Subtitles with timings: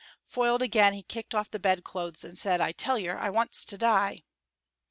[0.25, 3.63] Foiled again, he kicked off the bed clothes and said: "I tell yer I wants
[3.65, 4.23] to die!"